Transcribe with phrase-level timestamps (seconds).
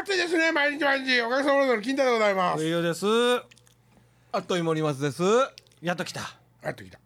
[0.00, 1.20] 暑いですね毎日毎日。
[1.22, 2.62] おかげさまで金太でございます。
[2.62, 3.04] 上与です。
[4.30, 5.24] あっという森松です。
[5.82, 6.20] やっと来た。
[6.62, 7.00] やってきた。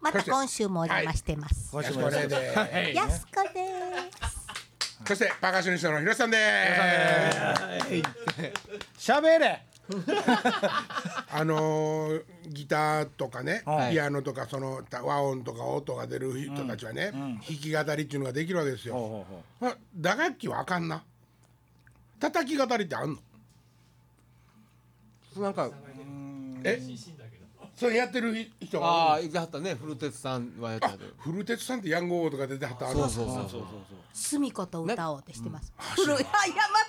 [0.00, 1.70] また今週もお邪魔してます。
[1.70, 2.94] 今週もしくお願いではい。
[2.94, 3.68] やすこで
[4.10, 4.48] す。
[5.08, 6.38] そしてパーカッショニストの広瀬さんで
[8.96, 9.12] す。
[9.12, 9.66] 喋れ。
[11.32, 13.92] あのーギターとかね、はい。
[13.92, 21.04] ピアノとかそのた和音とか音が出る人たちはね、弾き語りっていうのができるわけですよ、ほうほうほまあ、打楽器はあかんな
[22.22, 23.18] 叩き語りってあん
[25.36, 25.42] の？
[25.42, 25.70] なんか
[26.62, 26.80] え？
[27.74, 30.98] それやってる人がああ言ってはったね古鉄さんはやったで。
[31.18, 33.62] 古鉄さんってヤンゴーとか出てはったそうそうそうそう。
[34.12, 35.72] すみこと歌おうってしてます。
[35.96, 36.30] 古い、あ、いや、ま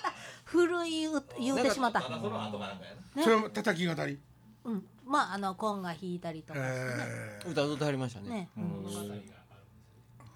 [0.08, 2.00] た古い歌言うてしまった。
[2.00, 4.20] それも叩き語り、
[4.64, 6.60] うん、まあ、あの、コンが弾いたりとか。
[6.62, 8.50] え歌歌ってはりましたね。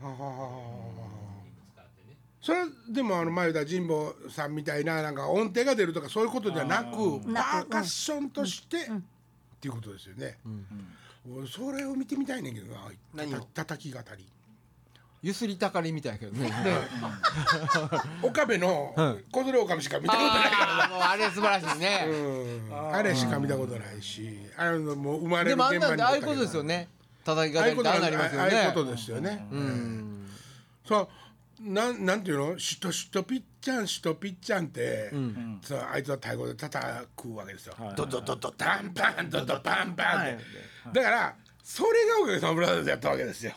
[0.01, 0.88] はははは
[2.41, 8.81] それでもあの前田神保さんみたいななんか音程が出るとかそういうことではなくパーカッションとして、っ
[9.61, 10.39] ていうことですよね、
[11.29, 12.91] 俺それを見てみたいねんけどな。
[13.15, 13.41] 何を？
[13.41, 14.25] た叩き語り。
[15.21, 16.49] ゆすりたかりみたいやけどね。
[18.23, 18.95] 岡部の
[19.33, 20.83] 小連岡部しか見たことないから。
[20.83, 22.07] ああもうあれ素晴らしいね。
[22.09, 22.95] うん。
[22.95, 26.89] あれしか見たことないしあれのもう生まれるでもあん現場になんでああいうことですよね。
[27.25, 28.57] 叩きああいうこと方ってああなりますよね。
[28.57, 29.49] ああいうことですよね。
[29.51, 30.31] うん。
[30.87, 31.09] そう
[31.61, 32.59] なんなんていうの？
[32.59, 34.67] しとしとぴっちゃんしとぴっちゃん。
[34.67, 35.11] って、
[35.63, 36.85] そうあいつは太鼓で叩
[37.17, 37.75] くわけですよ。
[37.97, 40.45] ドドドドタンパンドドパンパンって、
[40.93, 43.53] だからそれがおかげさまブラザーズやったわけですよ。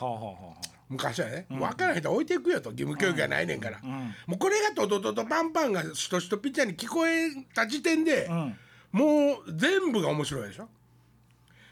[0.90, 8.58] 昔はね、分からない人は置いていくよと義務教育がないねんから、もうこれがドドドドパンパンがしとしとぴっちゃんに聞こえた時点で、ん。
[8.92, 10.68] もう全部が面白いでしょ。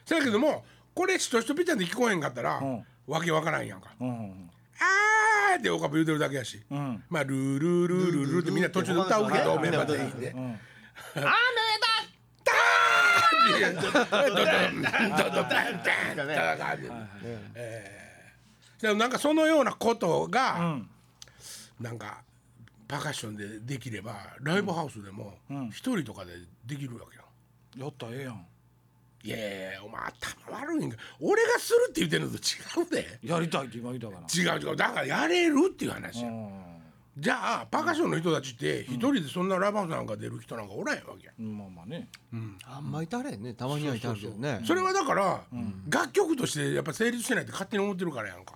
[0.05, 0.63] そやけども
[0.95, 2.85] これしとしとぴっちゃんで聞こえへんかったら、ん。
[3.07, 4.50] わけわからんやんか、ううんうん。
[4.80, 10.31] あーって岡部言うてるだけやし、んまあルールールールールーってみんな途中で歌うけどはいメンバー全員で。
[10.31, 10.59] ん
[13.58, 16.91] いやドドドドドドパンパン叩く
[17.56, 20.90] えーでもなんかそのようなことが、ん
[21.81, 22.22] なんか
[22.88, 25.34] パーカッションでできればライブハウスでも
[25.69, 26.34] 一人とかで
[26.66, 27.24] できるわけよ。
[27.85, 28.45] やったらええやん
[29.24, 30.97] いやいやお前頭悪いんか。
[31.19, 33.19] 俺がするって言ってんのと違うで。
[33.24, 34.53] やりたいって今言ったから。
[34.56, 34.75] 違う違う。
[34.75, 36.31] だからやれるっていう話や、
[37.18, 42.07] じゃあパーカッションの人たちって一人でそんなライブハウスなんか出る人なんかおらへんわけや、うんまあまあね。
[42.66, 43.53] あんまいたれんね。
[43.53, 44.62] たまにはいたるけどね。
[44.66, 45.41] それはだから、
[45.90, 48.53] 楽曲としてやっぱ成立してないって勝手に思ってるからやんか。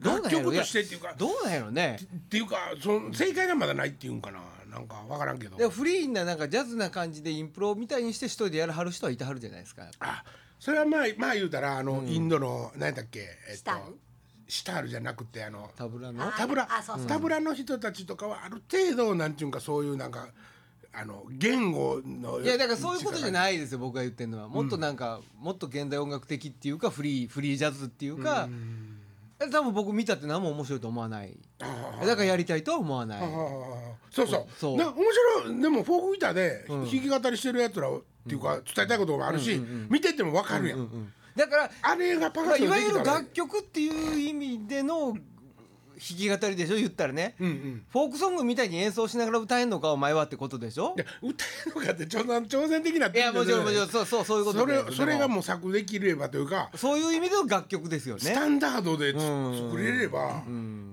[0.00, 1.98] 楽曲としてっていうかどうなんやろね。
[2.00, 5.56] っていうかその正解がまだないっていうんかななんか分からんけど。
[5.56, 9.88] でもフリーななんかジャズな感じでインプロみたいにして一人でやるはる人はいたはるじゃないですか。
[10.00, 10.24] あ
[10.58, 13.98] それはまあまあ言うたらあの、インドの何だっけ、えっシタール？
[14.48, 16.30] シタールじゃなくてあのタブラの？
[16.32, 16.68] タブラ？
[16.70, 20.28] あそうそうタブラの人たちとかはある程度なんていうんかそういうなんか
[20.92, 24.48] あの言語のいやだからそういうことじゃないですよ僕が言ってるのは。
[24.48, 28.48] もっとなんか、もっと現代音楽的っていうかフリーフリージャズっていうか、
[29.48, 31.36] 多分僕見たって何も面白いと思わない。
[31.58, 33.20] だからやりたいとは思わない。
[34.10, 34.46] そうそう。
[34.58, 34.76] そう。
[34.76, 34.94] な面
[35.44, 35.60] 白い。
[35.62, 39.58] でもフォークギターで弾き語りしてるやつらっていうか伝えたいこともあるし、
[39.88, 45.20] 見てても分かるやん、だから、あれがパカまあ、いわゆる楽曲っていう意味での弾
[46.00, 47.84] き語りでしょ言ったらね、うんうん。
[47.90, 50.94] フォークソングみたいに演奏しながら歌えんのかお前はってことでしょ。
[50.96, 53.14] いや歌えるのかって挑戦挑戦的ない。
[53.14, 58.20] やもちろんもちろんそうそうそういうことそでれそれがでももう作できればというかそういう意味での楽曲ですよね。
[58.22, 59.70] スタンダードでつうん。
[59.70, 60.42] 作れれば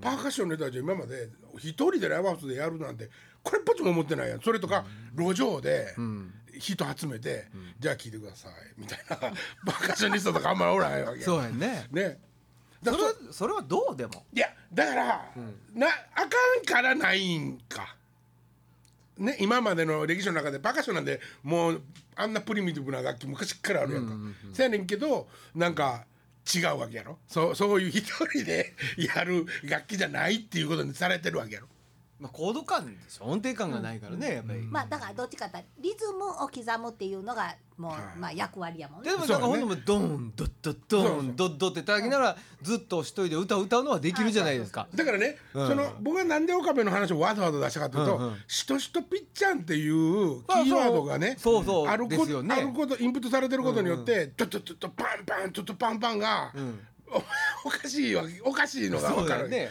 [0.00, 3.08] パーカッションの人たちは今まで一人でライブハウスでやるなんて
[3.42, 4.40] これっぽっちも思ってないやん。
[4.40, 4.84] それとか
[5.16, 5.94] 路上で
[6.58, 7.46] 人集めて
[7.78, 8.52] じゃあ聴いてください。
[8.76, 11.86] みたいな パーカッショニストとかあんまりおらへんわけやそうやんね。
[11.92, 12.02] ね。
[12.02, 12.27] だ
[12.84, 12.96] それ
[13.32, 15.32] それはどうでもいやだから、
[15.74, 16.26] なあか
[16.60, 17.96] んからないんか。
[19.16, 21.82] ね、今までの歴史の中でパーカッションなんでもう
[22.14, 24.14] あんなプリミティブな楽器昔からあるやんか。
[24.52, 26.04] せやねんけどなんか
[26.54, 31.66] 違うわけやろそうそういう一人でやる楽器じゃないっていうことにされてるわけやろ。
[32.20, 34.62] まあ、コード感でしょ音程感がないからね、やっぱり。
[34.62, 39.16] まあだからどっちかってリズムを刻むっていうのがもう、まあ役割やもんねで。
[39.16, 44.88] もなんかほんともうドンドッドッドンドッドって叩きながらずっと一人で歌を歌うのはできるじゃないですか。
[44.92, 56.52] だからね、その僕はなんで岡部の話をわざわざ出したかというと「しとしとぴっちゃん」っていうキーワードがねそうそうあるこですよねあることインプットされてることによって「トットットットパンパントットパンパン」が
[57.64, 59.70] おおかしいわけおかしいのが分かるそうだよねで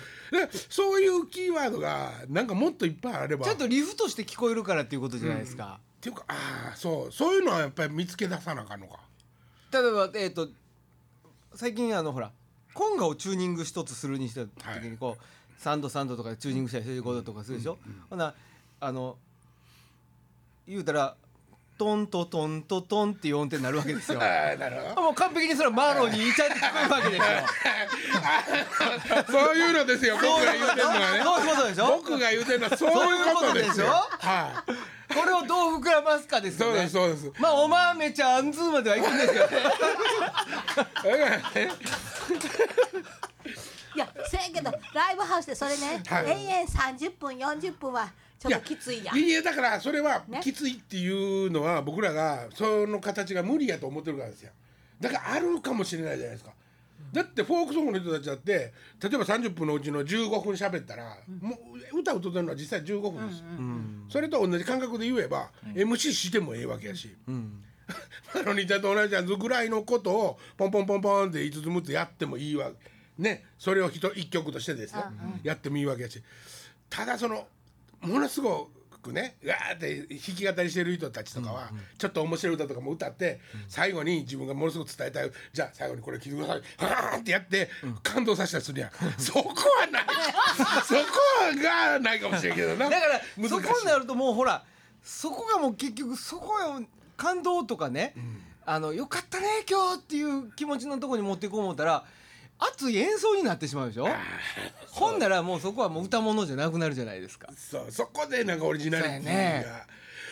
[0.69, 5.79] そういうキーワードがなんかもっといっぱいあればちゃんとリフとして聞こえるからっていうことじゃないですか。
[5.97, 8.99] っていうかああそうそういうのはやっぱり見つけ出さなあかんのか。
[9.71, 10.47] 例えばえっ、と
[11.55, 12.31] 最近あのほら
[12.73, 17.77] コンガをチューニング一つするにした時にこう、3度3度とかでチューニングしたりして5度とかするでしょ？
[18.09, 18.35] ほな
[18.79, 19.17] あの
[20.67, 21.15] 言うたら
[21.77, 24.19] トントトントトンっていう音程になるわけですよ。
[24.23, 25.01] ああなるほど。
[25.03, 27.23] もう完璧にそれはマロにちゃんと聞こえるわけですよ。
[29.39, 31.21] そういうのですよ僕が言うてるのはね。
[31.23, 31.87] そういうことでしょ？
[31.87, 33.85] 僕が言うてるのはそういうことですよ。
[33.85, 34.27] そういうことでしょ？
[34.27, 34.63] は
[35.09, 35.13] い。
[35.13, 37.31] これをどう膨らますかですそうですそうです。
[37.39, 41.71] まあおまめちゃんアンズーまではいくんですけどねだからね。
[43.95, 46.29] いやせやけどライブハウスでそれね、はい。
[46.29, 48.09] 延々30分40分は
[48.39, 49.13] ちょっときついや。
[49.13, 50.39] んいやだからそれはね。
[50.41, 51.09] きついってい
[51.47, 54.51] うのは僕らがその形が無理やと思ってるからですよ。
[54.99, 56.51] だからあるかもしれないじゃないですか。
[57.13, 61.57] だってフォークソングの人たちだって例えば30分のうちの15分喋ったら、も
[61.93, 63.39] う歌を歌ってるのは実際15分です。
[63.39, 63.45] よ、
[64.09, 67.15] それと同じ感覚で言えば、MC してもええわけやし、
[68.35, 72.71] あの似たと同じやつぐらいのことをポンポンポンポンって5つ6つやってもいいわ。
[73.17, 73.45] ね。
[73.57, 75.03] それを一一曲としてですよ、
[75.43, 76.21] やってもいいわけやし。
[76.89, 77.47] ただその
[78.01, 78.69] ものすご
[79.01, 86.61] くねガーって弾き語りしてる人たちとかは、ちょっと面白い歌とかも歌って、最後に自分がものすごく伝えたいじゃあ最後にこれ聞いてください。
[86.77, 87.69] はーってやって、
[88.03, 88.91] 感動させたりするやん。
[89.17, 89.49] そこ
[89.79, 90.05] はない。
[90.85, 91.01] そこ
[91.63, 92.89] がないかもしれんけどな。
[92.89, 94.63] だからそこになるともうほら
[95.03, 96.83] そこがもう結局そこよ
[97.15, 98.13] 感動とかね、
[98.65, 102.03] あのよかったね今日っていう気持ちのところに持っていこう思ったら
[102.59, 104.07] 熱い演奏になってしまうでしょ？
[104.91, 107.47] ほんならもうそこはもう歌物じゃなくなるじゃないですか。
[107.55, 109.65] そうそこでなんかオリジナリティが、ね。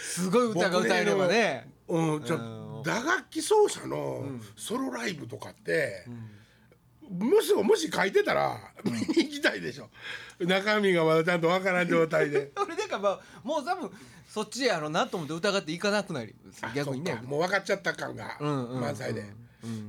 [0.02, 1.70] すごい歌が歌えればね。
[1.88, 2.84] うん、ちょうん。
[2.84, 4.24] 打楽器奏者の
[4.56, 6.06] ソロライブとかって、
[7.10, 9.90] もしもし書いてたら 見に行きたいでしょ。
[10.40, 12.52] 中身がまだちゃんとわからん状態で。
[12.58, 13.92] 俺だからまあもう多分
[14.28, 16.62] そっちやろうなと思って疑っていかなくなります。
[16.74, 17.22] 逆にね。
[17.24, 18.82] もう分かっちゃった感がうんうん。
[18.82, 19.24] 満載で、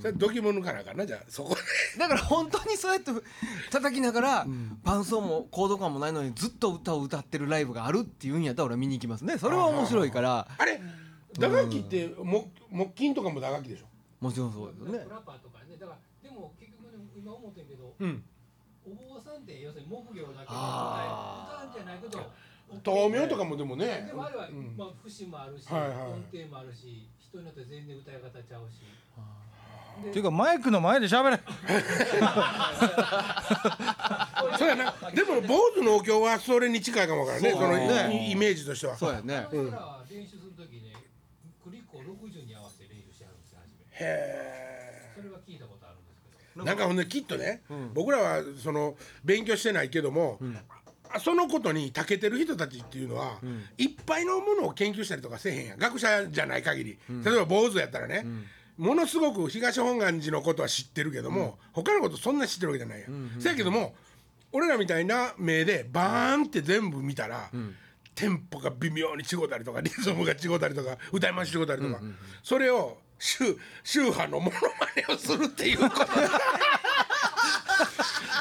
[0.00, 1.20] それドキモノからかなじゃあ。
[1.28, 1.61] そこで。
[1.99, 3.11] だから本当にそうやって
[3.70, 4.46] 叩きながら
[4.82, 9.38] 伴奏もコード感もないのにずっと歌を歌ってるライブがあるっていうんやったら俺は見に行きますね。
[9.38, 10.49] それは面白いから。
[10.58, 10.81] あれ
[11.38, 13.87] 打楽器って木木琴とかも打楽器でしょ？
[14.25, 14.99] もちろんそうですよね。
[15.05, 18.25] フラッパーとかねだからでも結局ね今思ってんけど、うん。
[18.87, 22.23] お坊さんって要するに木魚だけで歌うんじゃないけど
[22.87, 24.05] 豆苗とかもでもね。
[24.06, 24.76] でもあれは、うん。
[24.76, 28.81] まあ節もあるし、はいはい音程もあるし人によって全然歌い方ちゃうし
[30.08, 31.40] っていうかマイクの前で喋れ。
[34.58, 34.94] そうやな。
[35.14, 37.50] でも坊主のお経はそれに近いかもわからんね。
[37.52, 38.26] そのね。
[38.28, 38.96] イイメージとしては。
[38.96, 39.46] そうやね。
[39.50, 40.93] 僕らは練習する時ね
[41.62, 43.69] クリックを60に合わせて練習してはるんですよ初
[44.00, 50.38] めへそれは聞いたことあるんですけどえなんかほんできっとね、僕らはその勉強してないけども、
[51.10, 53.38] あそのことに長けてる人たちっていうのは、
[53.76, 55.78] いっぱいのものを研究したりとかせえへんやん。
[55.78, 58.25] 学者じゃない限り、例えば坊主やったらね、
[58.76, 63.40] ものすごく東本願寺のことは知ってるけども、他のことそんな知ってるわけじゃないやん。
[63.40, 63.94] せやけども
[64.52, 67.50] 俺らみたいな目でバーンって全部見たら、
[68.14, 72.00] テンポが微妙に違うたりとかリズムが違うたりとか歌い回し違うたりとか、
[72.43, 75.96] それを宗宗派のモノマネをするっていうこと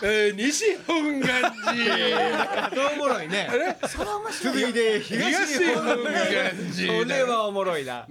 [0.04, 1.42] えー、西本願
[1.74, 2.92] 寺。
[2.94, 3.50] おもろいね
[3.88, 6.14] それ面白い続いて東本願
[6.76, 7.04] 寺。
[7.04, 8.06] それはおもろいな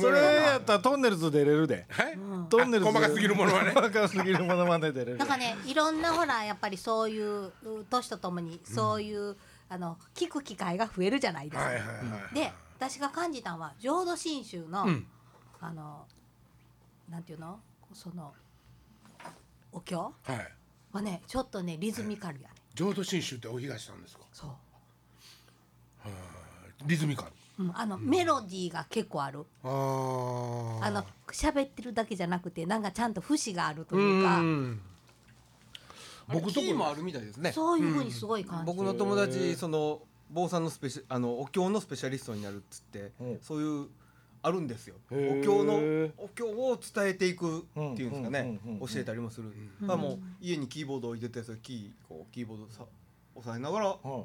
[0.00, 1.86] それやったらトンネルズ出れるで。
[1.88, 2.18] はい
[2.48, 3.72] トンネルズあ細かすぎるものはね。
[3.72, 5.18] 細かすぎるものまね出れる。
[5.18, 7.52] なんかねいろんなほらやっぱりそういうう
[7.90, 9.36] 年とともにそういう、
[9.68, 11.68] あの聞く機会が増えるじゃないですか。
[11.68, 11.92] はいはいは
[12.32, 15.06] いで私が感じたのは浄土真宗の、ん。
[15.60, 16.04] あの
[17.10, 17.58] なんていうの？
[17.92, 18.32] その
[19.72, 19.96] お経？
[19.96, 20.52] はい。
[20.92, 22.54] はねちょっとねリズミカルやね。
[22.74, 24.24] 浄土真宗ってお東さんですか？
[24.32, 24.50] そう。
[26.84, 29.44] リズミカルうん、あのメロディーが結構ある。
[29.62, 34.80] あの喋ってるだけじゃなくてなんかちゃんと節があるとういうか、ん
[36.28, 37.52] 僕とこもあるみたいですね。
[37.52, 38.70] そういう風にすごい感じ。
[38.70, 38.76] る。
[38.76, 43.24] 僕の友達その坊さんのスペシャあのお経のスペシャリストになるっつって、う。
[43.24, 43.88] んそういう
[44.42, 44.96] あるんですよ。
[45.10, 47.62] お経のお経を伝えていくっ
[47.96, 49.52] ていうんですかね、うんうんうんうん教えたりもする。
[49.80, 52.84] まあもう家にキーボード置いててそれキーこうキーボードさ
[53.34, 54.24] 押さえながらうん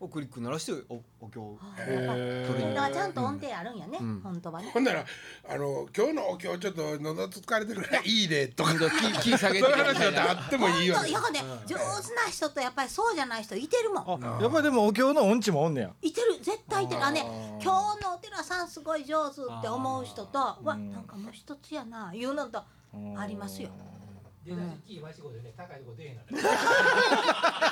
[0.00, 1.92] をクリック鳴らしておお経をあー。
[1.92, 4.20] やっへーぱみんなちゃんと音程あるんやね、うん。
[4.22, 4.70] 本当はね。
[4.72, 5.04] ほんなら
[5.48, 8.70] あの今日のお経ちょっと喉疲れてるからいいでとか。
[8.72, 11.80] キーキー下げて話だあってもいいよ本当やがね、上手
[12.14, 14.24] な人とやっぱりそうじゃない人いてるもん。
[14.24, 15.90] あやっぱりでもお経の音痴もおんねや。
[16.00, 17.04] いてる絶対いてる。
[17.04, 17.20] あね
[17.62, 20.92] 今日のお寺さんすごい上手って思う人とわうん。
[20.92, 22.62] なんかもう一つやないうのと
[23.16, 23.68] ありますよ。
[24.54, 26.16] 出だしキー間違うでね高いとこ出えへん。
[26.16, 26.22] な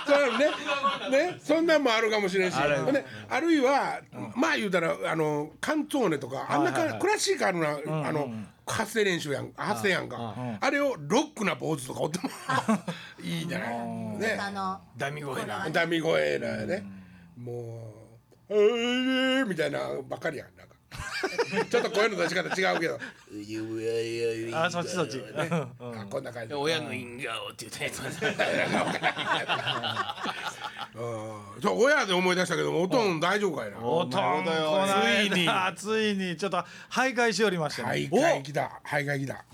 [0.07, 2.55] そうねねそんなんもあるかもしれんし。
[2.57, 4.01] あるほんであるいは
[4.37, 6.91] まあ言うたらあのカンツォーネとかあんなはいはい。
[6.93, 7.71] はいクラシカルな
[8.09, 10.35] あのうん発声練習やん発声やんか。
[10.37, 12.29] うんあれをロックなポーズとかおっても
[13.23, 13.79] いいんじゃない？
[14.19, 14.35] ね。
[14.37, 15.69] とあのダミ声な。
[15.71, 16.85] ダミ声だよね。
[17.37, 17.95] も
[18.51, 20.49] う「えー」みたいなばっかりやん
[21.71, 22.99] ちょっと声の出し方違うけど
[23.33, 25.17] 「いやいやいやいやあそっちそっち。
[25.19, 25.25] ね。
[25.51, 25.67] あ
[26.11, 26.55] こんな感じ。
[26.55, 28.01] 親の因果をって言ったやつ。
[30.95, 31.01] う
[31.59, 31.63] ん。
[31.63, 33.79] そう親で思い出したけどもおとん大丈夫かいな。
[33.79, 34.49] おとん つ
[35.27, 36.59] いにだついにちょっと
[36.91, 39.45] 徘徊しおりました徘ね徊来た徘徊来た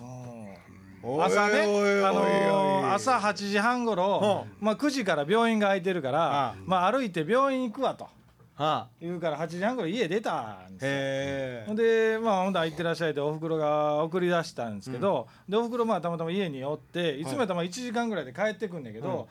[1.06, 1.66] 朝ね、あ
[2.12, 8.08] のー朝8時半ごろ、まあ9時から病院が空いてるから、まあ歩いて病院行くわと
[8.56, 11.75] は言うから8時半ごろ家出たんですよ。
[11.75, 17.25] でまあほんだら行ってらっしゃいっておふくろが送り出したんですけど、でおふくろまあたまたま家におってい。
[17.25, 19.28] つもやったらまあ1時間ぐらいで帰ってくんだけど、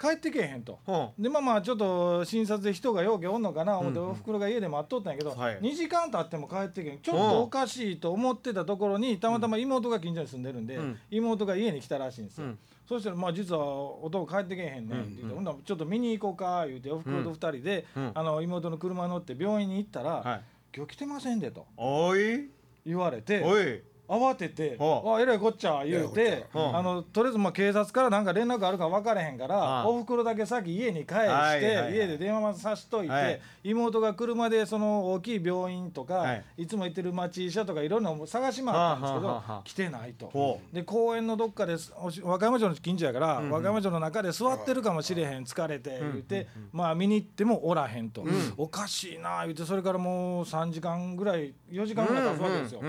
[0.00, 0.78] 帰ってけえへんと。
[0.86, 1.22] うん。
[1.22, 10.98] でまあまあちょっと診察で人がようけおんのかな思っておふくろが家で待っとったんやけど、はい2時間経っても帰ってけんちょっとおかしいと思ってたところにたまたま妹が近所に住んでるんで、ん。
[11.10, 12.46] 妹が家に来たらしいんですよ。
[12.82, 13.64] うんそしたらまあ実は
[14.04, 18.10] 男帰ってけえへんねんって言って、ほんならちょっと見に行こうか言うておふくろと2人で、うん。
[18.14, 20.42] あの妹の車乗って病院に行ったら、はい。
[20.74, 22.50] 今日来てませんでとおい。
[22.84, 33.40] 言われておい慌てて「はあえらいこっちゃ」言うてあのとりあえずまあ警察からなんか連絡あるか分からへんからはおふくろだけ先家に帰して、家で電話さしといて、はい。
[33.64, 36.44] 妹が車でその大きい病院とか、はい。
[36.58, 40.26] い、つも行ってる町医者とかいろんなの探し回ったんですけど、来てないと。
[40.26, 40.60] ほ。
[40.72, 41.76] で公園のどっかで
[42.22, 48.24] 和歌山城の近所やから、和歌山城の中で座ってるかもしれへん疲れて言って、まあ見に行ってもおらへんと、
[48.56, 52.80] おかしいな言うてそれからもう3時間ぐらい4時間ぐらい経つわけですよ。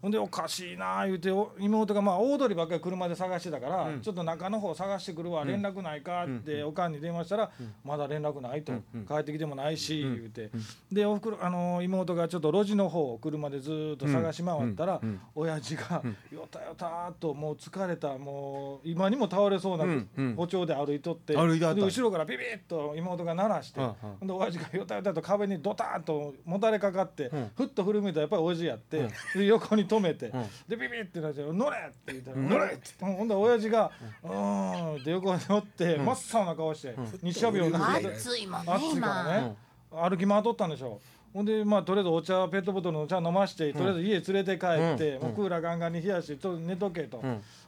[0.00, 7.50] ほんでおかしいな言うてお妹がまあ大通りばっかり車で探してたから、ちょっと中の方探してくるわ、連絡ないかっておかんに電話したら、
[7.84, 8.72] まだ連絡ないと、
[9.08, 10.50] 帰ってきてもないし、言うて、
[10.90, 15.00] でおふくろあの妹がちょっと路地の方を車でずーっと探し回ったら、
[15.34, 20.08] 親父がよたよたともう疲れたもう今にも倒れそうなうん。
[20.16, 20.34] うん。
[20.36, 30.32] 歩調で歩いとって、で後ろからビビッと妹が鳴らして、うんで親父がよたよたと壁にドターンともたれかかって、ふっと振り向いたらやっぱり親父やって、で横に止めて、
[30.68, 32.82] でビビッてなって「乗れ!」って言ったら「乗れ!」って。
[33.00, 33.90] 言ってほんで親父が
[34.22, 39.56] 「うーん」って横に乗って、真っ青な顔して、日射日をなんか暑いもんね暑いからね、
[39.90, 41.00] 歩き回っとったんでしょ。
[41.32, 47.20] ほんでまあとりあえずお茶ペットボトルのお茶飲まして、とりあえず家連れて帰って、もうクーラーガンガンに冷やしてちょっと寝とけと、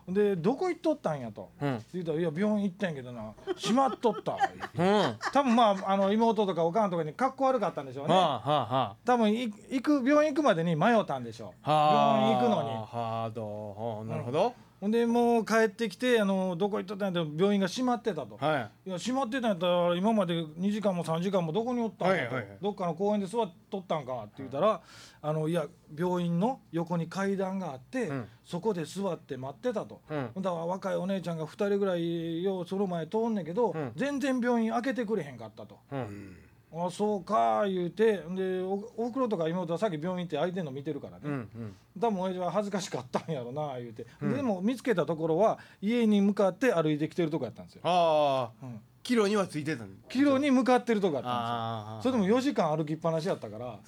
[0.08, 1.84] でどこ行っとったんやと、うん。
[1.92, 3.32] 言うたら「いや病院行ったんやけどな。
[3.56, 4.36] 閉まっとった」
[4.78, 5.16] うん。
[5.32, 11.68] 多分まああの妹とかおかんとかに格好悪かったんでしょうね、はあはあは多分い行く病院行くまでに迷ったんでしょう。
[11.68, 12.68] 病院行くのに。
[12.70, 18.88] はあどなるほどほんでもう帰ってきてあのどこ行っとったんやと病院が閉まってたと、はい。
[18.88, 24.80] いや閉まってたんやったら今まで2時間も3時間もどこにおったんやと、はいはいはいどっかの公園で座っとったんかって言ったら、
[25.22, 25.66] あのいや
[25.96, 28.28] 病院の横に階段があって、ん。
[28.44, 30.30] そこで座って待ってたと、うん。
[30.34, 33.92] ほんだら若いお姉ちゃんが2人ぐらいようその前通んねんけど、ん。
[33.96, 35.78] 全然病院開けてくれへんかったと。
[35.90, 36.36] うん
[36.72, 41.76] あそうか言うてでおおふくろとか妹はさっき病院行って空いてんの見てるからね、うんうん。
[41.98, 47.82] 多分親父は恥ずかしかったんやろな言うて、でも見つけたところは家に向かって歩いてきてるとこやったんですよ。
[47.84, 48.66] ああ。
[48.66, 48.80] うん。
[49.02, 52.12] キロにはついてたんキロに向かってるとこやったんああですよ。
[52.12, 53.66] それでも4時間歩きっぱなしやったから。
[53.66, 53.80] は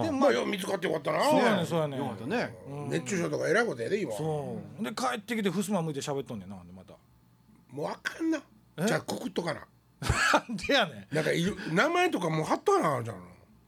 [0.00, 0.02] あ。
[0.02, 1.22] でもまあよ見つかってよかったな。
[1.22, 2.00] そうやねんそうやねん。
[2.00, 2.56] よかったね。
[2.88, 4.12] 熱中症とかえらいことやで今。
[4.16, 4.82] そう。
[4.82, 6.94] で帰ってきて襖向いて喋っとんねんなほんでまた。
[7.70, 8.40] もうあかんな。
[8.86, 9.60] じゃあくくっとかな
[10.00, 11.14] なんでやねん。
[11.14, 13.16] なんかいる名前とかもう貼っとかなあかんじゃん。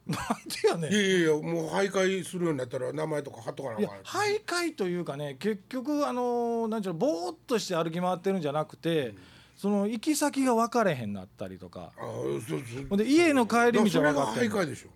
[0.06, 0.92] なんでやねん。
[0.92, 9.14] いやいやいやもう徘徊するようになったら名前とか貼っとかなあいやかん徘徊というかね結局あのなんちゅうのぼーっとして歩き回ってるんじゃなくて、
[9.56, 11.92] その行き先が分かれへんなったりとか。
[11.96, 12.60] あそうそう。
[12.88, 14.56] ほんで家の帰り道は分かそってんの。
[14.56, 14.88] 徘徊でしょ。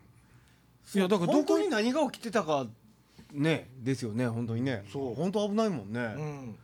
[0.95, 2.67] いやだからどこ本当に何が起きてたか
[3.33, 4.85] ねですよね本当にね。
[4.93, 5.15] そう。
[5.15, 6.57] 本当危ないもんね、うん。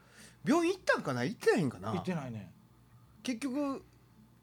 [0.44, 1.24] 病院行ったんかな？
[1.24, 1.90] 行ってないんかな？
[1.90, 2.50] 行ってないね。
[3.22, 3.82] 結局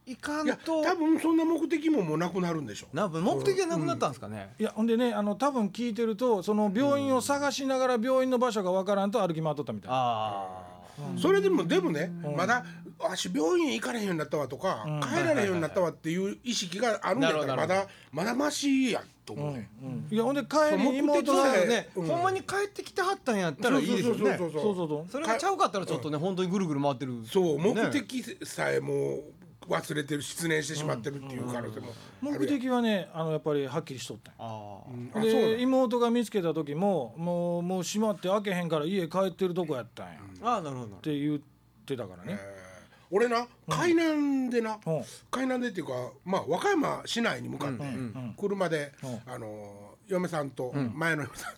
[0.09, 10.65] 行かいやんと多分そんな目的ももうなくなるんでしょな目的がなくなったんですかね、いやほんでねあの多分聞いてるとその病院を探しながら病院の場所が分からんと歩き回っとったみたいあ
[11.17, 12.65] それでもでもねまだ
[12.99, 19.69] わし病院行かれへんようになったわとか帰られへんようになったわっていう意識があるんだったらまだまだマシやと思うね。
[20.09, 22.07] いやほんで帰りそう妹がね、うん。
[22.07, 24.35] ほんまに帰ってきてはったんやったらいいですよね。
[24.37, 25.11] そうそうそうそうそうそう。
[25.11, 27.13] それがちゃうかったらちょっとね、本当にぐるぐる回ってる。
[27.25, 29.23] そう目的さえもう
[29.67, 31.87] 忘れてる失念してしまってるっていう可能性も
[32.21, 35.21] 目的はねあのやっぱりはっきりしとったん。
[35.21, 40.95] で妹が見つけた時ももうもう閉まって開けへんから家帰ってるとこやったんや、っああなるほど。
[40.97, 41.39] て言っ
[41.85, 42.39] てたからね、
[43.11, 45.03] 俺な海南でな、うん。
[45.29, 45.93] 海南でっていうか
[46.25, 47.83] まあ和歌山市内に向かって
[48.39, 49.33] 車で、うん。
[49.33, 51.53] あの嫁さんと前の嫁さん、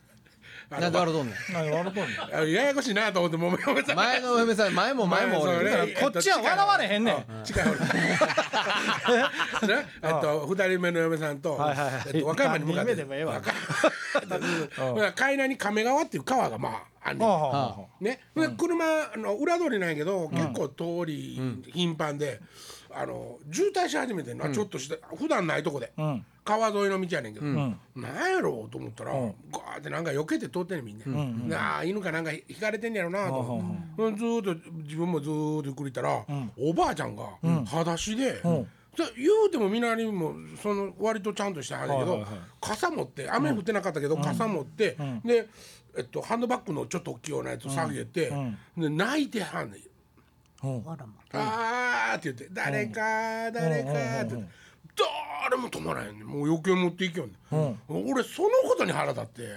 [0.80, 2.36] なんで笑うとんね何笑うとんねん。
[2.36, 7.26] あややこしいなと思ってもう嫁さんん前のお嫁さん前も前も俺前もそれこっちは笑われへんねん。
[7.44, 7.72] 近い方。
[9.68, 12.02] にねえっと二人目の嫁さんとはいはいはい。
[12.08, 12.96] えっと和歌山に向かって。
[12.96, 13.34] 何人目でもええわ。
[13.34, 13.52] 和歌
[14.94, 21.42] ほら海南に亀川っていう川がまああんねね、で車あの裏通りなんやけど、結構通り
[21.74, 22.40] 頻繁で、
[22.94, 29.34] あの渋滞し始めてんな、ちょっとした普段ないとこで、ん川沿いの道やねんけど、なんやろうと思ったら、ガー
[29.80, 36.26] ってなんか避けて通ってんねんみんな、なあ犬かなんか引かれてんやろなと思って、うんずーっと自分もずーっとゆっくり行ったら、
[36.58, 37.26] おばあちゃんが
[37.66, 38.42] 裸足で。
[38.92, 42.40] で言うてもみなりもその割とちゃんとしたはずやけど、はいはいはい。
[42.60, 45.48] 傘持って雨降ってなかったけど、傘持って、で、
[45.98, 48.34] えっと、ハンドバッグのちょっと大きいようなやつ下げて、
[48.78, 49.82] で泣いてはんねん。
[50.64, 53.90] あらまあーって言って「誰か誰か」
[54.24, 54.50] って言って
[54.96, 56.28] 誰も止まらへんねん。
[56.28, 57.80] もう余計持っていきよんねん。
[57.90, 59.56] 俺そのことに腹立ってで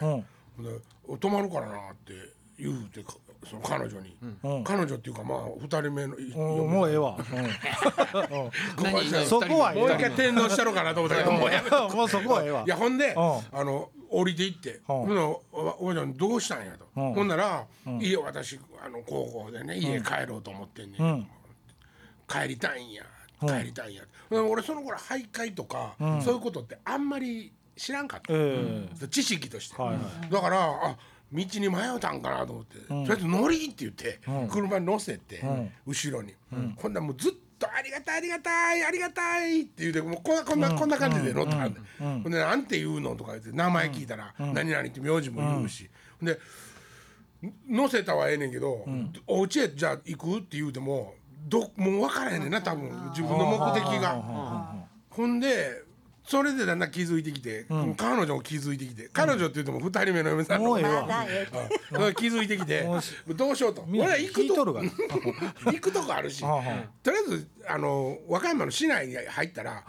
[1.08, 2.12] 止まるからなって
[2.58, 3.14] 言うてか
[3.48, 4.16] その彼女に。
[4.64, 6.20] 彼女っていうかまあ二人目のう
[6.66, 6.70] ん。
[6.70, 7.18] もうええわ。
[9.26, 12.64] そこはもう一回転倒したろうかなと思ったけどもうやめともうそこはええわ。
[12.64, 13.16] いやほんで、ん。
[13.16, 17.14] あの降りていって、ほんならおおばちゃんどうしたんやと、ん。
[17.14, 17.66] ほんなら、
[18.00, 21.28] いいよ私あの高校でね家帰ろうと思ってんねん、
[22.28, 23.04] 帰りたいんや。
[23.40, 30.00] 帰りたいんや、俺その頃徘徊とか、そういうことってあんまり知らんかった、え知識として、はいは
[30.30, 30.96] だからあ
[31.32, 35.42] 道に迷うたんかなと思って、とりあえず乗りって言って、車に乗せて、
[35.86, 36.34] 後ろに、
[36.76, 36.92] ほん。
[36.92, 45.88] ならもうずっと「ありがたいありがたいありがたい」って言うてもうこんなこんな、こんな感じで乗ってはんねん、ほんで「なんて言うの?」とか言って名前聞いたら「何々」って名字も言うし、
[46.22, 46.38] で
[47.68, 48.86] 乗せたはええねんけど、
[49.26, 51.14] お家へじゃあ行くって言うても
[51.44, 54.74] どもう分からへんねんな多分自分の目的が。
[55.10, 55.83] ほんで
[56.26, 57.66] それでだんだん気づいてきて、
[57.96, 62.14] 彼女も気づいてきて彼女って言っても二人目の嫁さんのもうん。
[62.14, 62.88] 気づいてきて
[63.36, 63.84] どうしようと。
[63.88, 64.90] 俺は行くととるがな
[65.72, 66.42] 行くとこあるし。
[66.42, 66.62] はあは
[67.02, 69.84] とりあえずあの和歌山の市内に入ったら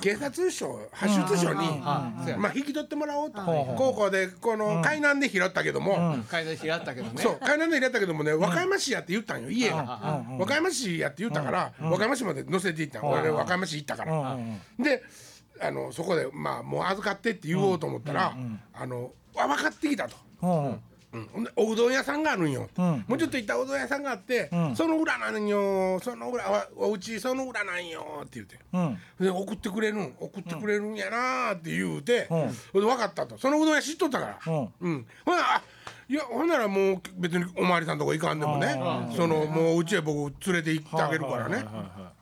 [0.00, 3.40] 警察署派出所にまあ引き取ってもらおうと。
[3.76, 6.18] 高校でこの海南で拾ったけども。
[6.28, 7.22] 階段開ったけどね。
[7.22, 10.22] そう海南で入れたけどもね和歌山市やって言ったんよ家が。
[10.38, 13.06] 和歌山市やって言ったから和歌山市まで乗せていったん。
[13.06, 14.36] 俺和歌山市行ったから。
[14.78, 15.02] で
[15.60, 18.36] あのそこでまあもう預かってって言おうと思ったら
[18.74, 20.16] あのあ分かってきたと。
[20.42, 20.64] うん。
[20.64, 20.80] うん。
[21.10, 23.04] うん、ほんでおうどん屋さんがあるんよ、ん。
[23.08, 25.98] もうちょっと行ったおうどん屋さんがあって、その裏なんよ。
[26.00, 28.98] その裏わおうちその裏なんよって言って、うん。
[29.18, 30.14] で送ってくれるん。
[30.20, 33.38] 送ってくれるんやなーって言うて、ほんで分かったと。
[33.38, 34.70] そのうどん屋知っとったから、うん。
[34.80, 35.62] うん、ほなあ
[36.10, 38.78] いやほんならもう別にお巡りさんとこ行かんでもね。
[39.16, 42.12] そのもううちへ僕連れて行ってあげるからね、はいはいは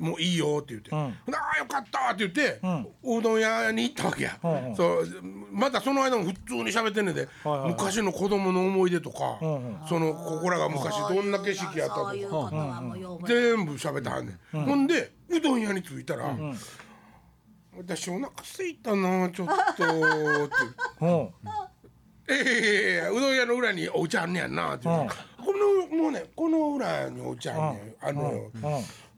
[0.00, 1.14] もういいよって言って「ん。
[1.26, 2.58] ほなあよかった」って言って、
[3.02, 4.76] おうどん屋に行ったわけや、んうん。
[4.76, 5.06] そう
[5.52, 7.70] またその間も普通に喋ってんねんで、はいはい。
[7.70, 9.78] 昔の子供の思い出とか、んうん。
[9.88, 12.10] そのここらが昔どんな景色やったとか。
[12.10, 13.56] そういうことはもうよう覚えてる。
[13.56, 16.34] 全部喋ってはんねん、ほんでうどん屋に着いたら
[17.76, 19.82] 「私お腹空いたなちょっと」って。
[19.82, 21.28] いうん
[22.32, 25.44] 「ええうどん屋の裏にお家あんねやんな」って言うから。
[25.44, 28.62] このもうねこの裏にお家あんねん、あのよ、うん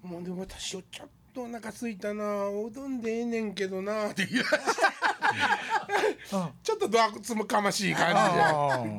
[0.02, 4.56] もうでも私よちょっとお腹空いたなおうどんでええねんけどなって言い出して
[6.62, 8.08] ちょっとどあつもかましい感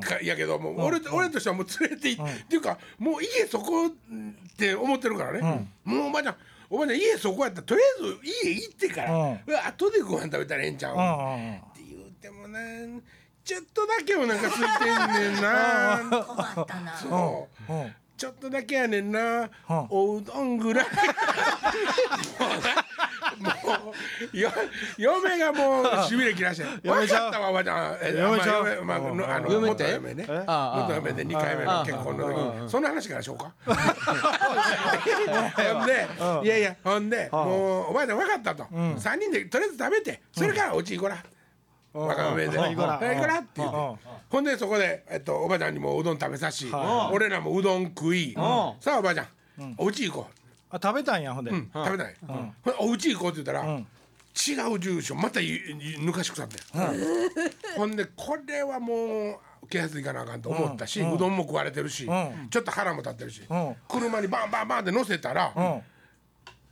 [0.00, 3.90] でかやけどもう俺俺としてはもう連れて行ってっていうかもう家そこっ
[4.56, 5.68] て思ってるからね。
[5.84, 6.36] もうおばあちゃん
[6.70, 10.96] おばあちゃん家そこやったらとりあえず家行ってから後でご飯食べたらええんちゃうっ
[11.76, 12.58] て言うてもな
[13.44, 16.96] ちょっとだけお腹空いてんねんな困ったな。
[16.96, 17.72] そう。
[17.72, 19.50] うんうんちょっとだけやねんな、ん
[19.90, 20.86] おうどんぐらい。
[23.40, 23.92] も
[24.32, 24.50] うよ
[24.96, 28.84] 嫁がもうしびれ切らして分かったわおばちゃんえ嫁ちゃう？
[28.84, 29.84] まあ嫁まあうんのあの嫁って？
[29.84, 30.26] 元嫁ね。
[30.28, 30.44] え？
[30.46, 30.88] ああ。
[30.88, 32.32] 元嫁で2回目の結婚の
[32.64, 33.52] 時そんな話からしようか。
[35.74, 36.06] ほんで
[36.44, 38.64] いやいやほんでもうおばあちゃん分かったと。
[38.64, 41.16] 3人でとりあえず食べてそれからお家行こら。
[41.16, 41.24] 若
[41.94, 43.96] 嫁で「行こら行こら」って言ってうん。
[44.28, 46.66] ほんでそこで、えっと、おばちゃんにもうどん食べさし、
[47.12, 48.34] 俺らもうどん食い、
[48.80, 50.26] さあおばちゃん、お家行こ
[50.70, 51.52] あ食べたんやほんで。
[51.52, 53.86] 食べたい、ほんでお家行こうって言ったら、ん。
[54.36, 56.56] 違う住所またゆゆ抜かしくさって、
[57.78, 62.48] ほんでこれはもう警察行かなあかんと思ったし、うどんも食われてるし、ん。
[62.50, 63.76] ちょっと腹も立ってるし、ん。
[63.88, 65.82] 車にバンバンバンって乗せたら、うん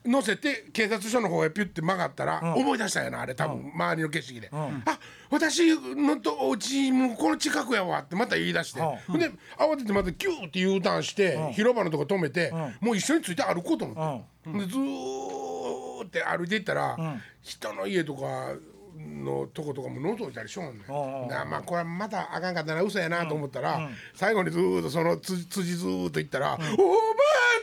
[0.05, 4.99] 乗せて警察署の方へピュッて曲がったら、思い出したんやなあれ多分周りの景色で、あ
[5.31, 16.97] 私のとお家もうこの近くやわってまた言い出して、うで慌ててまたキューって U ターンして、広場のとこ止めて、もう一緒について歩こうと思って、でずーって歩いていったら、
[17.43, 18.55] 人の家とか
[18.97, 20.85] のとことかも覗いたりしょんね。
[20.89, 26.77] うんまあこれはまたあかんかったな嘘やなと思ったら、最後にずーっとそのつ辻ずーっと言ったら「おばあ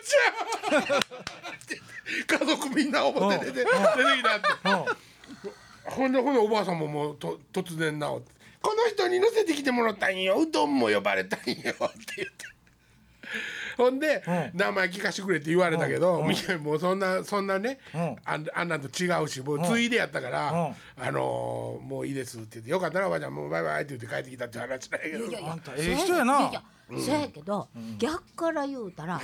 [0.04, 1.00] ちゃん!」
[2.40, 5.00] 家族みんな表出て出てきたって。
[5.86, 10.40] ほんでほんでおばあさんももうと突然治って「この人に乗せてきてもらったんよ。
[10.40, 11.74] うどんも呼ばれたんよ」って言っ
[12.30, 12.46] て
[13.80, 14.22] ほんで、
[14.54, 16.22] 名前聞かしてくれって言われたけど、
[16.62, 17.80] もうそんなそんなね、
[18.26, 20.50] あんあんなんと違うしもうついでやったから、
[20.98, 25.26] あのーもういいです」って言って「よかったなおばあちゃんもうバイバイ」って言って帰ってきたって話なんやけど。
[25.26, 26.52] いやいやあんたええ人やな。
[26.98, 29.24] そやけど、逆から言うたら、はい。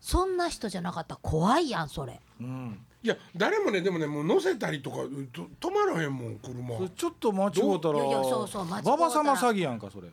[0.00, 2.20] そんな人じゃなかったら怖いやんそれ。
[2.40, 2.78] うん。
[3.02, 4.96] いや誰もねでもねもう乗せたりとか
[5.32, 6.88] と止まらへんもん車。
[6.88, 8.96] ちょっと間違うたらいやいやそうそう間違うたら。
[8.96, 10.08] ババ様詐欺やんかそれ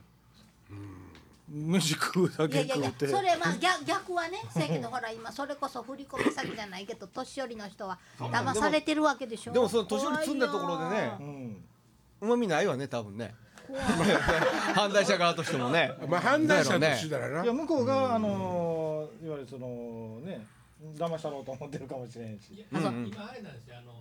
[1.54, 9.54] 飯食うだけいやいやいや食うてそれまあ逆逆はねせやけどほら今それこそ振り込み詐欺じゃないけど年寄りの人は騙されてるわけでしょ。
[9.54, 11.64] でもその年寄り積んだところでねうん。
[12.22, 13.36] うまみないわね多分ね。
[14.76, 15.92] 犯罪 者側としてもね。
[16.08, 20.46] まあ犯罪者としたらな、いや向こうがあのーいわゆるそのね
[20.96, 22.54] 騙したろうと思ってるかもしれんし。
[22.54, 22.86] いやうん。
[22.86, 22.90] う。
[23.04, 23.78] ん今あれなんですよ。
[23.78, 23.94] あの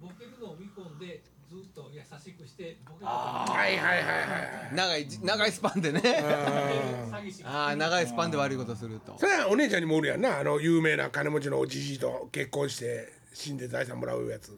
[0.00, 6.00] ボケるのを見込んでずっと優しくしてはいはいはいはい長い長いスパンでね。
[6.00, 7.42] 詐欺師。
[7.42, 9.16] がああ長いスパンで悪いことすると。
[9.18, 10.38] それはお姉ちゃんにもおるやんな。
[10.38, 14.56] あの有名な金持ちのおじじいと結婚して死んで財産もらうやつ。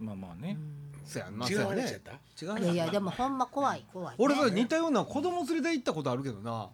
[0.00, 0.58] まあまあね。
[1.04, 1.82] そうやんまあ違うそうやね。
[1.82, 2.12] 話やった？
[2.12, 6.68] 違ういやいやでもほんま怖い怖い、ね、俺それ似たような子供連れで行ったことあるけどな。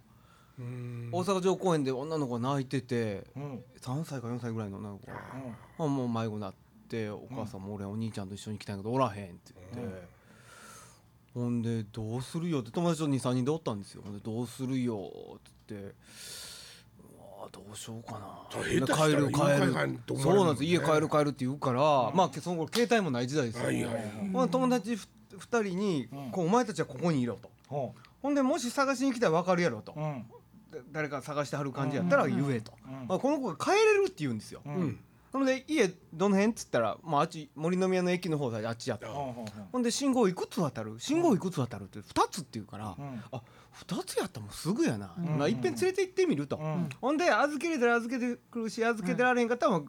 [0.59, 1.11] うん。
[1.13, 3.63] 大阪城公園で女の子が泣いててうん。
[3.83, 5.13] 3歳か4歳ぐらいの女の子が。
[5.81, 6.64] あもう迷子になって
[7.11, 10.03] お母さんも俺お兄ちゃんと一緒に来たんやけどおらへんって言って、
[11.35, 12.61] ほんでどうするよ？
[12.61, 14.03] って友達と23人でおったんですよ。
[14.05, 15.11] ほんでどうするよ？
[15.37, 15.95] って言って
[17.01, 19.33] うわどうしようかな帰る帰る。
[20.17, 20.65] そうなんです。
[20.65, 24.03] 家帰る帰るって言うから、まあその頃携帯もない時代ですよ、はいはいはい。
[24.33, 27.51] ほんで友達ふ2人に、こう「お前たちはここにいろ」と。
[27.67, 29.95] ほほんでもし探しに来たら分かるやろと、
[30.93, 33.07] 誰か探してはる感じやったら言えと、うん。
[33.09, 34.63] まあ、この子が帰れるって言うんですよ、
[35.35, 39.09] ううんんほんで家どの辺っつったら、まあ、あっち森の宮の駅の方であっちやった。
[39.09, 40.95] ほんで信号いくつ渡る？
[40.99, 43.23] 信号いくつ渡るって2つって言うから、うん。
[43.33, 43.43] あ
[43.87, 46.89] 2つやったらもうすぐやな、んまあ、いっぺん連れて行ってみると、うん。
[47.01, 49.81] ほんで預けれたら預けてくるし預けてられへんかったら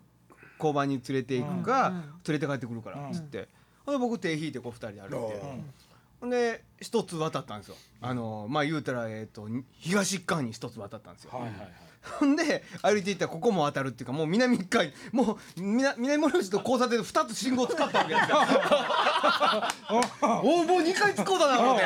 [0.57, 3.47] 交番に連れて行くか、うん連れて帰ってくるからっつって、
[3.85, 5.73] ほんで僕手引いてこう2人で歩いて、うん
[6.21, 7.75] ほんで一つ渡ったんですよ。
[8.01, 11.71] あのまあ言うたら、えー、と東側に一つ渡ったんですよ、はいはいはい
[12.19, 18.37] ほんで歩いていったらここも渡るっていうかもう南一回もう南南森町と交差点で2つ信号使ったわけですよ。
[20.43, 21.83] おおもう2回使うだな思って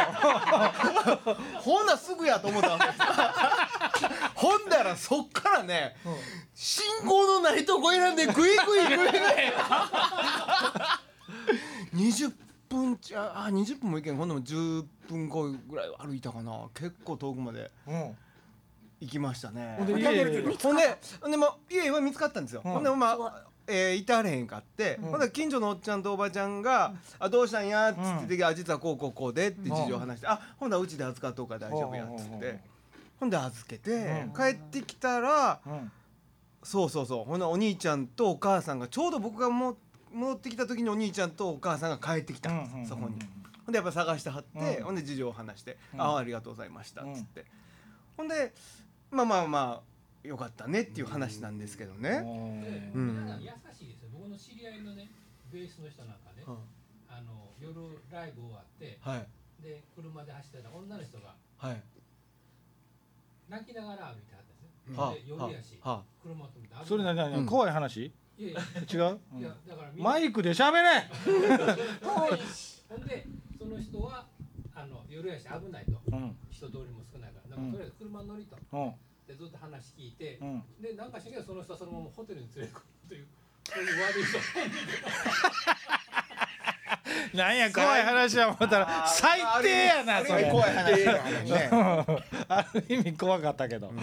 [1.60, 3.00] ほんならすぐやと思ったわけです。
[4.36, 5.96] ほんだらそっからね
[6.54, 9.10] 信号のないとこ選んでグイグイグイグイ。
[11.96, 12.34] 20
[12.68, 14.18] 分ちゃあ20分もいけん。
[14.18, 16.68] ほんでも10分後ぐらい歩いたかな。
[16.74, 17.72] 結構遠くまで。
[17.88, 18.18] うん
[19.00, 19.76] 行きましたね。
[19.78, 22.72] ほんでほんでほんでもう家は見つかったんですよ、うん。
[22.74, 32.60] ほんでまあえー、いたれへんかって、ほんで近所のおっちゃんとおばちゃんが「あどうしたんや」っつってて、あ実はこうこうこうで」って事情を話して「あほんならうちで預かっとうから大丈夫や」っつって、うん。
[33.20, 34.34] ほんで預けて、うん。
[34.34, 35.92] 帰ってきたらうん。
[36.64, 39.78] そうそうそうほんならお兄ちゃんとお母さんがちょうど僕がも
[40.12, 43.20] 戻ってきた時にお兄ちゃんとお母さんが帰ってきたんです、うんそこに。
[43.66, 44.84] ほんでやっぱ探してはって、うん。
[44.86, 46.02] ほんで事情を話して「うん。
[46.02, 47.46] ああありがとうございました」っつって、
[48.18, 48.52] ほんで
[49.12, 49.82] まあまあま
[50.24, 52.10] あよかったねっていう話なんですけどね。
[52.10, 52.18] で
[52.94, 53.40] うん。
[53.42, 54.10] 優しいですよ。
[54.14, 55.10] 僕の知り合いのね
[55.52, 56.58] ベースの人なんかね、うん
[57.12, 57.74] あの夜
[58.12, 59.28] ライブ終わってはい。
[59.64, 61.82] で車で走ってたら女の人がはい。
[63.50, 65.14] 泣きながら歩いてはったんですよ、はあ。
[65.14, 66.04] で夜やし、はあ。
[66.22, 67.32] 車を止めてそれ何うん。
[67.32, 68.06] 何怖い話？
[68.06, 68.62] いやいや。
[68.62, 69.20] 違う？
[69.40, 71.10] いやだからマイクで喋れ！
[72.90, 73.26] ほんで
[73.58, 74.26] その人は
[74.80, 76.00] あの夜やし危ないと。
[76.12, 76.38] うん。
[76.50, 77.50] 人通りも少ないから。
[77.50, 78.56] だからとりあえず車に乗りと。
[78.72, 78.94] うん。
[79.28, 80.64] でずっと話聞いて、うん。
[80.80, 83.28] でなんかしらその人はそのままホテルに連れ込むという
[83.68, 84.40] そういう悪い人。
[87.38, 90.50] なんや怖い話は思ったら最低やなそれ。
[90.50, 91.70] 怖い話だからね。
[92.50, 93.90] ある意味怖かったけど。
[93.90, 94.00] そうい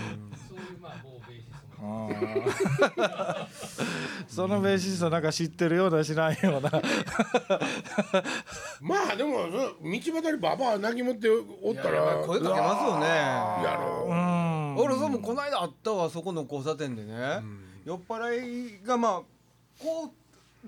[4.29, 6.71] そのベーシストなんか知ってるような知らんような。
[8.81, 11.29] まあでもそ道端にババア泣き持って
[11.63, 12.23] おったら。
[12.27, 13.07] 声かけますよね。
[13.07, 14.13] やろう。
[14.15, 17.43] ん俺さもうこの間あったわそこの交差点でね、
[17.85, 19.23] 酔っ払いがまあ
[19.81, 20.11] こう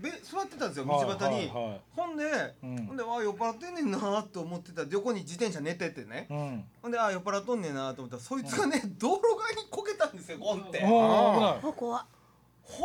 [0.01, 1.49] べ座ってたんですよ道端に、はいはい。
[1.49, 2.25] はいほんで、
[2.63, 2.87] うん。
[2.87, 4.85] ほんであ酔っ払ってんねんなと思ってた。
[4.91, 6.65] 横に自転車寝ててね、うん。
[6.83, 11.57] ほんであ酔っ払っとんねんなと思ったらそいつがね、道路側にこけたんですよゴンって、ほ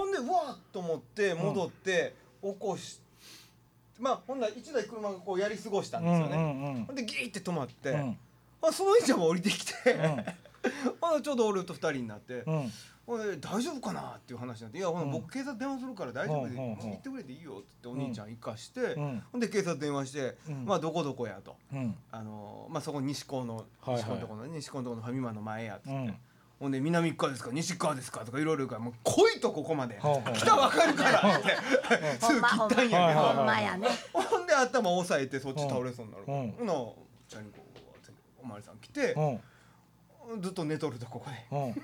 [0.05, 2.99] んでうわっと思って戻って起こし
[3.99, 6.41] まあほんなら1台車がこうやり過ごしたんうんですよね、う
[6.79, 8.17] んほんでギーって止まって、うん。
[8.61, 11.21] あそのお兄ちゃんも降りてきて、うん。
[11.21, 12.43] ちょうど俺と2人になって、
[13.07, 14.15] うんほんで大丈夫かな？
[14.15, 19.23] っていう話になって「いや僕警察電話するから大丈夫で、行ってくれていいよ」って言ってお兄ちゃん行かして、うん。
[19.31, 20.65] ほんで警察電話して「うん。
[20.65, 21.57] まあどこどこや」と。
[21.73, 21.95] うん。
[22.11, 26.15] あのまあ、そこ西高の西高のところのね西高のところのファミマの前やっつって、うん。
[26.59, 27.49] ほんで南側ですか？
[27.51, 28.23] 西側ですか？
[28.23, 31.49] とかいろいろ言うからもう来いとここまで来たらわかるからって。
[32.25, 33.89] すぐ切ったんやけど、ほんまやね。
[34.13, 36.51] ほんで頭押さえてそっち倒れそうになるから、うん。
[36.51, 36.93] ほなおっ
[37.27, 40.41] ちゃんにこうおまわりさん来てう、ん。
[40.41, 41.75] ずっと寝とるとここで、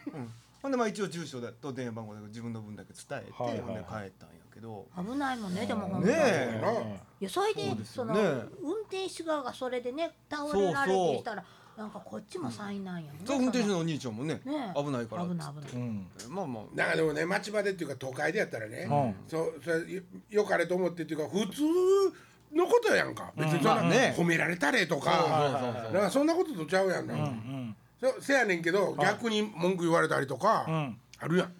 [0.62, 3.62] ほんでまあ一応住所だと電話番号だけ自分の分だけ伝えて、はいはい。
[3.62, 4.10] ほんで帰ったんや
[4.54, 4.88] けど。
[4.98, 6.02] 危ないもんねでもほん。
[6.02, 6.20] とねに。
[6.20, 7.00] え。
[7.22, 11.44] いやそれでそうですそのよね運転手側がそれでね倒れられてしたら
[11.78, 13.24] なんかこっちも災難やもんね。
[13.26, 15.24] そう運転手そのお兄ちゃんもねね危ないから。
[15.24, 15.82] っつって危ない危ない。
[15.82, 16.08] うん。
[16.30, 16.64] まあまあ。
[16.76, 19.16] なんかでもね町場でっていうか都会でやったらね、うん。
[19.30, 21.62] そうそれよよかれと思ってっていうか普通
[22.54, 23.32] のことやんか。
[23.38, 24.14] 別にそんな、まあね。
[24.18, 30.98] 褒められたれとか、そうそうそうなんかそんなこととちゃうやんな、うんそせやねんけど、逆に文句言われたりとか、うん。
[31.20, 31.54] あるやん。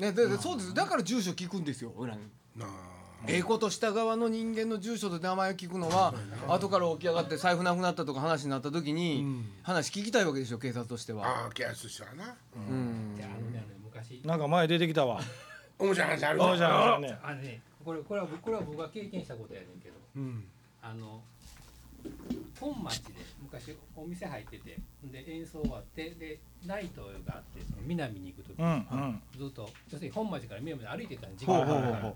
[0.00, 0.74] ねででそうです。
[0.74, 2.22] だから住所聞くんですよ俺らに。
[2.56, 2.68] なあ。
[3.28, 6.14] ええことした側の人間の住所と名前を聞くのは
[6.48, 11.26] 後から起き上がって財布なくなったとか話になった時に話聞きたいわけでしょ警察としては。
[11.26, 12.36] ああケアスしたらな。
[12.54, 13.14] うん。
[13.16, 14.20] じゃああのねあの昔。
[14.24, 15.20] なんか前出てきたわ。
[15.78, 17.18] 面白い話あるあじゃあね。
[17.22, 19.94] あのねこれこれはこれは僕が経験したことやねんけど。
[20.16, 20.44] うん。
[20.82, 21.22] あの
[22.60, 23.14] 本町で
[23.60, 29.22] 昔お店入っててで演奏終わってでライトがあってその南に行く時に、うんうん。
[29.38, 32.14] ずっと要するに本町から南まで歩いてたん時間がほうほう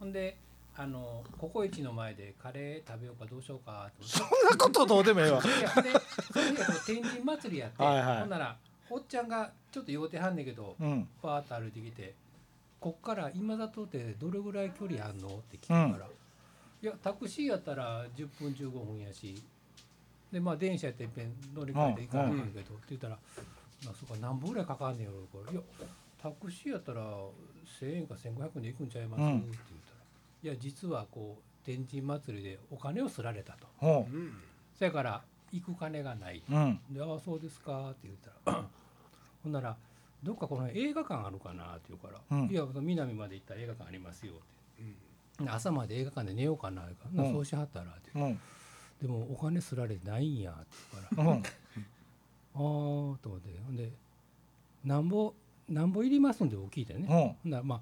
[0.00, 0.36] ほんで
[0.76, 5.42] あのココイチの前でカレー食べようかどうしようかとそんなことどうでもええわ。
[5.42, 5.90] いやで
[6.32, 8.20] その日は天神祭りやってはいはい。
[8.20, 8.56] ほんなら
[8.90, 11.08] おっちゃんがちょっと酔うてはんねんけど、うん。
[11.22, 12.14] パーッと歩いてきて
[12.78, 16.06] 「こっから今里ってどれぐらい距離あんの?」って聞くから
[16.82, 19.42] 「いやタクシーやったら10分15分やし
[20.36, 23.16] でまあ電車やっていっぺん乗り換えて行かなあかんけど」って言ったら
[23.86, 25.62] 「まあ、そうか何本ぐらいかかんねんやろ」これいや
[26.18, 27.00] タクシーやったら
[27.80, 29.96] 1,000円か1,500円で行くんちゃいます?」うんって言ったら
[30.44, 33.66] 「いや実はこう天神祭りでお金をすられたと。
[33.78, 34.14] ほう。
[34.14, 34.34] ん。
[34.78, 36.80] そやから行く金がない」ううん。
[36.90, 38.68] で「ああそうですか」って言ったら
[39.42, 39.74] ほんなら
[40.22, 42.50] 「どっかこの映画館あるかな?」って言うから「うん。
[42.50, 44.34] いや南まで行ったら映画館ありますよ」
[44.76, 44.84] っ
[45.38, 47.32] て、で朝まで映画館で寝ようかな」言うからうん。
[47.32, 48.38] そうしはったら」ってうん
[49.00, 51.42] でもお金すられてないんや」って言うから「うん。
[51.42, 53.50] ああ」と思って。
[53.64, 53.92] ほんで
[54.84, 55.34] 「なんぼ
[55.68, 57.06] なんぼいりますんで」聞いてね、うん。
[57.08, 57.80] ほんならまあ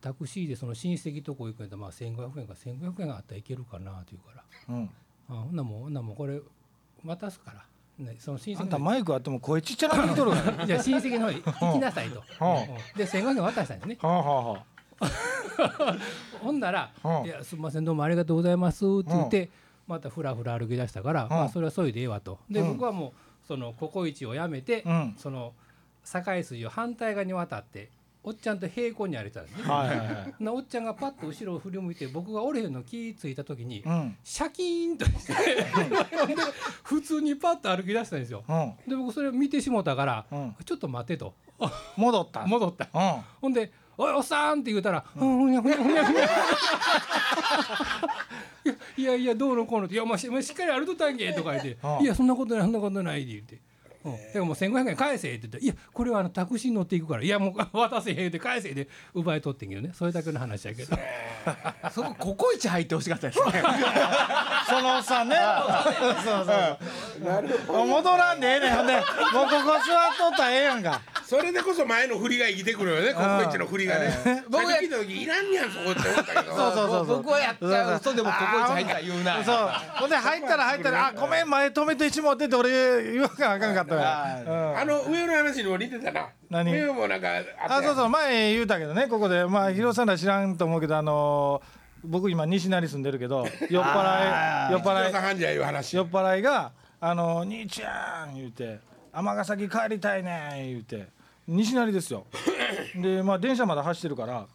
[0.00, 4.34] タクシーでその親戚とこ行くんやったらまあ1500円か1500円があったらいけるかなって言うか
[4.68, 4.74] ら。
[4.74, 4.90] うん
[5.28, 6.40] 「あほんならもうほんならもうこれ
[7.04, 7.64] 渡すから」
[7.98, 10.32] ね、その親戚のあんたマイクあっても声ちっちゃなってきとる
[10.66, 12.24] じゃあ親戚の方に行きなさいと。
[12.96, 13.98] で1500円渡したんですね。
[14.00, 14.66] はあはあは
[16.42, 19.50] ほんならうん「いやすみませんどうもありがとうございます」って言って
[19.86, 22.38] またふらふら歩き出したからまあそれはそれでええわと。
[22.50, 22.68] でうん。
[22.74, 25.14] 僕はもうそのココイチをやめてうん。
[25.18, 25.52] その
[26.04, 27.90] 堺筋を反対側に渡って
[28.22, 29.64] おっちゃんと平行に歩いてたんですね。
[29.68, 30.34] はいはいはい。
[30.42, 34.16] なおっちゃんがパッと後ろを振り向いて僕がおれへんの気ついた時にうん。
[34.24, 35.32] シャキーンとして
[36.26, 36.34] で
[36.82, 38.42] 普通にパッと歩き出したんですよ。
[38.48, 38.74] うん。
[38.88, 40.56] で僕それを見てしもたからうん。
[40.64, 41.34] ちょっと待てと。
[41.96, 42.46] 戻った。
[42.46, 42.88] 戻った。
[42.94, 43.24] うん。
[43.42, 46.24] ほんで「おいおっさん!」って言うたら「うんふにゃふにゃふにゃふにゃ」
[48.96, 53.73] いやいやどうのこうのって「いやもうしっかり歩いとったんけ」とか言ってうん「いやそんなことないそんなことない」って言って。
[54.04, 59.90] うん、だからもう1500円返せって言って「いやこれはあのタクシーに乗っていくからいやもう 渡せへん」って返せで奪い取ってんけどね。
[59.94, 60.96] それだけの話やけど。
[61.90, 63.44] そこココイチ入ってほしかったですね。
[64.68, 65.36] そのおっさんね。
[66.24, 66.46] そう
[67.68, 68.76] そう戻らんでええねん。
[68.76, 71.00] ほんでもうここ座っとったらええやんか。
[71.24, 73.14] それでこそ前の振りが生きてくるよね。
[73.14, 74.44] ココイチの振りがね。
[74.48, 76.56] 僕聞いた時いらんやんそこって思ったけど。
[76.56, 77.16] そうそうそうそう。
[77.18, 77.96] 僕はやっちゃう。
[77.96, 79.44] 嘘でもココイチ入った言うな。
[79.44, 79.70] そう。
[80.00, 86.28] ほんで入ったら入ったら「あごめん前止めてしもって」って俺言わなあかんかったからあの上の話にも似てたな。
[86.50, 86.72] 何？
[86.72, 87.28] 上もなんか
[87.68, 88.08] あそうそう。
[88.08, 89.46] 前言うたけどねここで。
[89.46, 95.12] まあ広さんら知らんと思うけどあのー僕今西成住んでるけど 酔っ払い酔っ払い
[95.94, 98.78] 酔っ払いが「あの兄ちゃん」言うて
[99.12, 101.08] 「尼崎帰りたいねん」言うて
[101.46, 102.26] 西成ですよ。
[102.96, 104.46] でまあ電車まだ走ってるから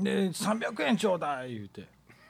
[0.00, 1.86] で300円ちょうだい言うて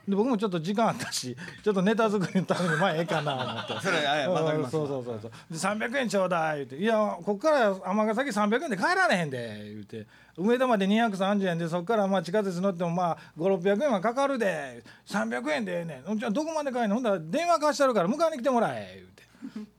[0.08, 3.86] で僕もちょっと時間あったしちょっとネタ作りのためにまあええかな思って。
[3.86, 4.72] それあわかります。
[4.72, 5.30] そうそうそうそう。
[5.50, 16.18] で300円ちょうだい言うて「いやこっから尼崎300円で帰られへんで」言うて「梅田まで230円でそっからまあ地下鉄乗ってもまあ5600円はかかるで300円でええねん。
[16.18, 16.96] じゃあどこまで帰んの？
[16.96, 19.70] ほんだら電話貸してあるから迎えに来てもらえ」言うて。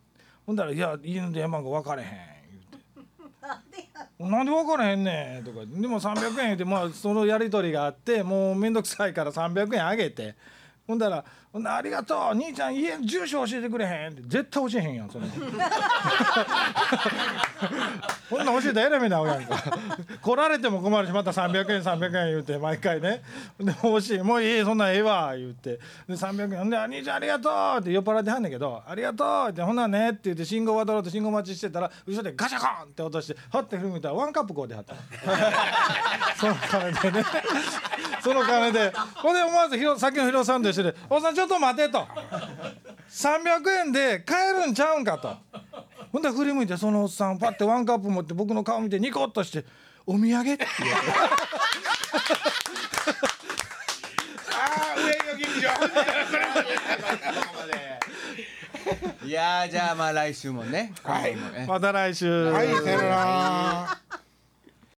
[0.46, 2.10] ほんだら「いや家の電話番号分かれへん」
[2.96, 3.90] 言うて。
[4.20, 5.66] なんで分からへんねんとか。
[5.66, 10.36] でも300円言うてまあそのやり取りがあってもう面倒くさいから300円あげて。
[10.86, 15.28] ほんだら「ほんならありがとう兄ちゃん家住所教えてくれへん」って絶対教えへんやんそんな
[18.30, 19.64] ほんなん教えたらえらい目に遭うやんか。
[20.22, 23.22] 来られても困るしまた300円300円言うて毎回ね。
[23.60, 25.80] でも欲しいもういいそんなんええわ言うて。
[26.08, 34.96] で300円ほんで「兄ちゃんありがとう」って酔っ払ってはんねんけど「ありがとう」って「ほんならね」って言って信号渡ろうと信号待ちしてたら後ろでガシャコンって落としてはって振り向いたらワンカップこうではった
[36.36, 37.26] その金でね。
[38.22, 38.92] その金で。
[39.16, 42.08] ほんで思わずひろさっきのヒロさんと一緒で「おっさんちょっと待て」と
[43.10, 45.36] 「300円で買えるんちゃうんか」と。
[46.12, 49.66] ほんで振り向いてそのおっさんパッてワンカップ持って僕の顔見てニコッとして
[50.06, 52.24] 「お土産」って言われて
[54.52, 55.70] ああ上野劇場
[59.26, 60.94] いやーじゃあまあ来週もね。
[61.04, 61.36] はい。
[61.68, 62.46] また来週。
[62.52, 63.98] はいさよなら